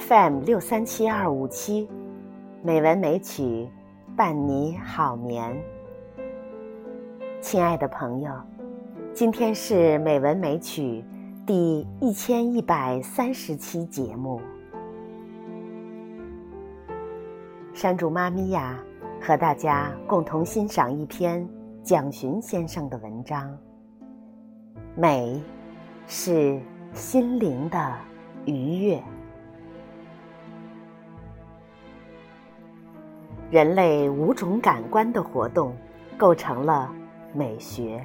[0.00, 1.86] FM 六三七二五七，
[2.62, 3.68] 美文美曲，
[4.16, 5.54] 伴你好眠。
[7.42, 8.32] 亲爱的朋友，
[9.12, 11.04] 今天是美文美曲
[11.44, 14.40] 第一千一百三十期节目。
[17.74, 18.82] 山竹妈咪呀，
[19.20, 21.46] 和大家共同欣赏一篇
[21.82, 23.54] 蒋勋先生的文章。
[24.96, 25.38] 美，
[26.06, 26.58] 是
[26.94, 27.94] 心灵的
[28.46, 29.02] 愉悦。
[33.52, 35.76] 人类五种感官的活动，
[36.16, 36.90] 构成了
[37.34, 38.02] 美学。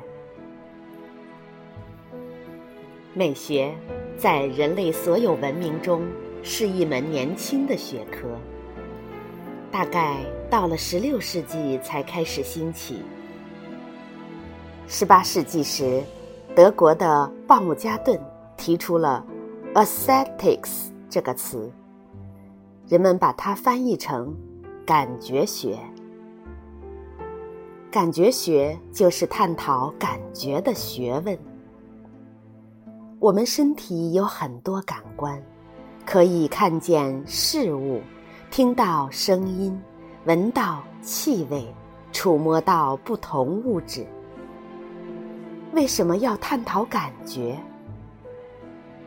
[3.14, 3.74] 美学
[4.18, 6.06] 在人类所有文明中
[6.44, 8.28] 是一门年轻的学科，
[9.72, 10.18] 大概
[10.50, 13.02] 到了十六世纪才开始兴起。
[14.86, 16.04] 十八世纪时，
[16.54, 18.20] 德国的鲍姆加顿
[18.58, 19.26] 提出了
[19.76, 21.72] “aesthetics” 这个词，
[22.90, 24.36] 人们把它翻译成。
[24.88, 25.78] 感觉学，
[27.92, 31.38] 感觉学就是探讨感觉的学问。
[33.20, 35.44] 我们身体有很多感官，
[36.06, 38.00] 可以看见事物，
[38.50, 39.78] 听到声音，
[40.24, 41.68] 闻到气味，
[42.14, 44.08] 触摸到不同物质。
[45.74, 47.60] 为什么要探讨感觉？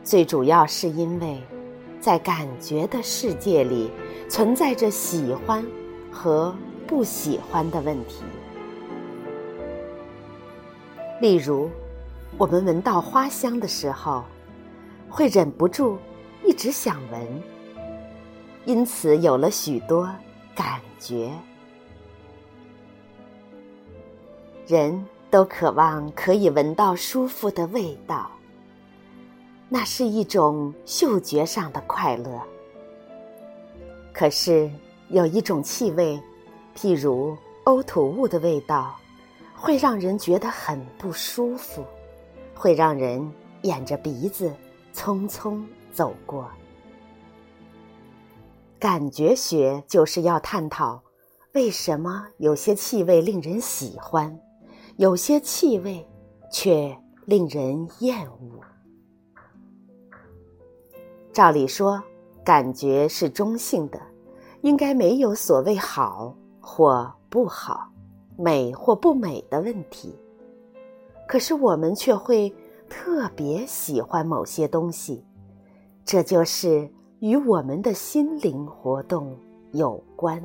[0.03, 1.41] 最主要是因为，
[1.99, 3.89] 在感觉的世界里。
[4.31, 5.61] 存在着喜欢
[6.09, 6.55] 和
[6.87, 8.23] 不喜欢的问题。
[11.19, 11.69] 例如，
[12.37, 14.23] 我们闻到花香的时候，
[15.09, 15.97] 会忍不住
[16.45, 17.43] 一直想闻，
[18.63, 20.09] 因此有了许多
[20.55, 21.29] 感觉。
[24.65, 28.31] 人都渴望可以闻到舒服的味道，
[29.67, 32.41] 那是一种嗅觉上的快乐。
[34.21, 34.69] 可是
[35.09, 36.21] 有一种气味，
[36.75, 38.95] 譬如呕吐物的味道，
[39.55, 41.83] 会让人觉得很不舒服，
[42.53, 43.27] 会让人
[43.63, 44.53] 掩着鼻子
[44.93, 45.59] 匆匆
[45.91, 46.47] 走过。
[48.77, 51.01] 感觉学就是要探讨，
[51.53, 54.39] 为什么有些气味令人喜欢，
[54.97, 56.07] 有些气味
[56.51, 56.95] 却
[57.25, 58.61] 令人厌恶。
[61.33, 61.99] 照理说。
[62.43, 64.01] 感觉是中性的，
[64.61, 67.89] 应该没有所谓好或不好、
[68.37, 70.15] 美或不美的问题。
[71.27, 72.53] 可是我们却会
[72.89, 75.23] 特别喜欢某些东西，
[76.03, 76.89] 这就是
[77.19, 79.35] 与我们的心灵活动
[79.71, 80.41] 有关。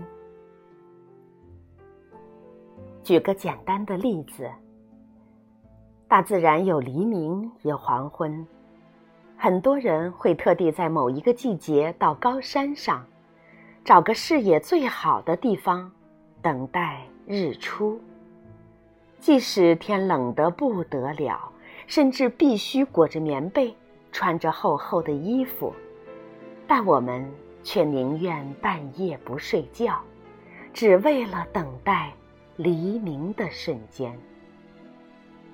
[3.02, 4.50] 举个简单的例子，
[6.08, 8.46] 大自然有黎明，有黄昏。
[9.36, 13.04] 很多人会特地在某一个季节到高山上，
[13.86, 15.88] 找个视野最好的地方，
[16.42, 18.00] 等待日出。
[19.20, 21.48] 即使天冷得不得了，
[21.86, 23.72] 甚至必须裹着棉被，
[24.10, 25.72] 穿着厚厚的衣服，
[26.66, 27.24] 但我们
[27.62, 30.00] 却宁愿半夜不睡觉，
[30.74, 32.12] 只为了等待
[32.56, 34.12] 黎明的瞬间。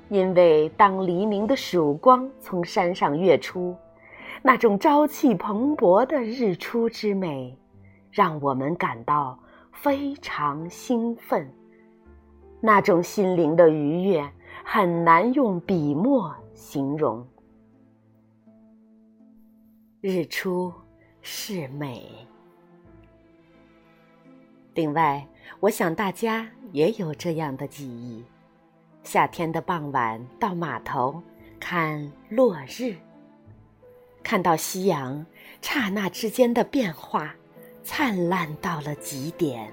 [0.08, 3.76] 因为当黎明的曙光从山上跃出，
[4.40, 7.54] 那种朝气蓬勃的日出之美，
[8.12, 9.36] 让我们感到
[9.72, 11.52] 非常兴奋。
[12.60, 14.24] 那种心灵的愉悦
[14.64, 17.26] 很难用笔墨形容。
[20.00, 20.72] 日出
[21.22, 22.08] 是美。
[24.74, 25.26] 另外，
[25.60, 28.24] 我想大家也有这样的记忆。
[29.02, 31.20] 夏天的傍晚，到码头
[31.58, 32.94] 看落日，
[34.22, 35.26] 看到夕阳
[35.60, 37.34] 刹那之间的变化，
[37.82, 39.70] 灿烂到了极点，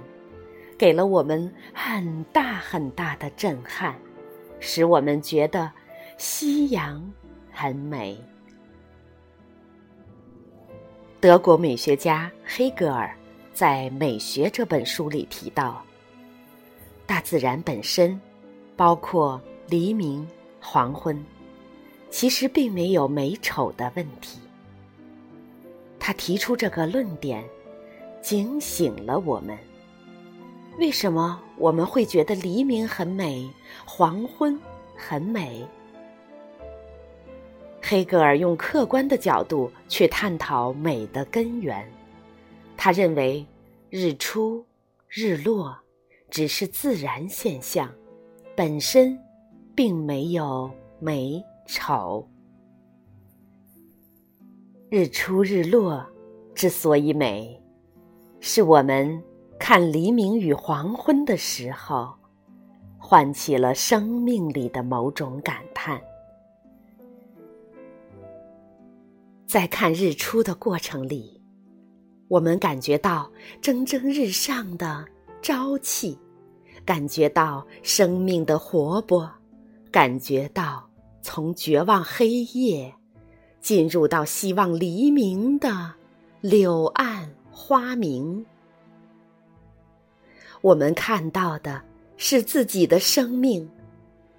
[0.78, 3.96] 给了我们很大很大的震撼，
[4.60, 5.72] 使我们觉得
[6.18, 7.12] 夕阳
[7.52, 8.20] 很美。
[11.20, 13.16] 德国美学家黑格尔
[13.54, 15.84] 在《美学》这本书里提到，
[17.06, 18.20] 大自然本身。
[18.80, 20.26] 包括黎明、
[20.58, 21.22] 黄昏，
[22.10, 24.40] 其实并没有美丑的问题。
[26.00, 27.44] 他提出这个论点，
[28.30, 29.58] 警醒了我们：
[30.78, 33.50] 为什么我们会觉得黎明很美，
[33.88, 34.56] 黄昏
[34.96, 35.66] 很美？
[37.82, 41.84] 黑格尔用客观的角度去探讨美的根源。
[42.78, 43.44] 他认为，
[43.90, 44.64] 日出、
[45.08, 45.76] 日落
[46.30, 47.92] 只是自然现象。
[48.56, 49.20] 本身
[49.74, 52.30] 并没有美丑，
[54.92, 56.06] 日出日落
[56.54, 57.60] 之所以美，
[58.42, 59.22] 是我们
[59.60, 62.14] 看黎明与黄昏的时候，
[62.98, 66.00] 唤起了生命里的某种感叹。
[69.46, 71.42] 在看日出的过程里，
[72.28, 73.30] 我们感觉到
[73.62, 75.06] 蒸蒸日上的
[75.42, 76.18] 朝气，
[76.86, 79.30] 感觉到生命的活泼，
[79.92, 80.88] 感觉到
[81.22, 82.94] 从绝望黑夜
[83.60, 85.94] 进入到希望黎明的
[86.42, 88.46] 柳暗花明。
[90.62, 91.82] 我们看到的
[92.18, 93.70] 是自己的生命，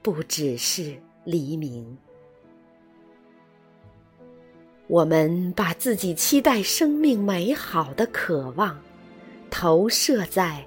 [0.03, 1.97] 不只是黎明。
[4.87, 8.79] 我们把自己期待生命美好的渴望，
[9.49, 10.67] 投射在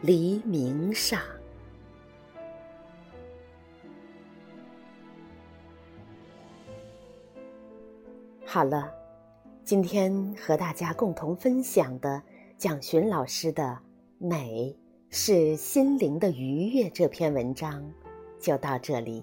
[0.00, 1.20] 黎明上。
[8.44, 8.90] 好了，
[9.68, 12.22] 今天和大家共同分享的
[12.56, 13.78] 蒋勋老师的
[14.26, 14.74] 《美
[15.10, 17.84] 是心灵的愉悦》这篇文章
[18.40, 19.22] 就到这里，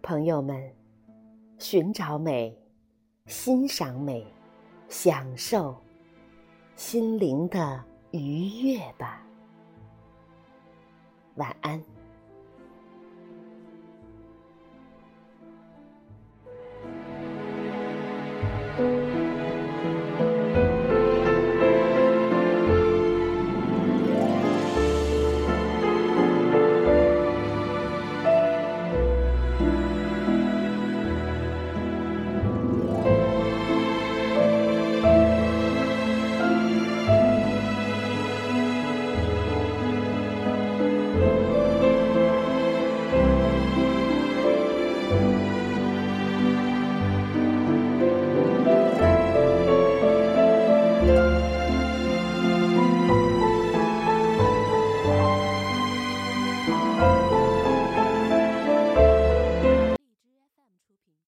[0.00, 0.72] 朋友们。
[1.58, 2.56] 寻找美，
[3.26, 4.26] 欣赏美，
[4.88, 5.76] 享受
[6.74, 9.22] 心灵的愉悦吧。
[11.34, 11.93] 晚安。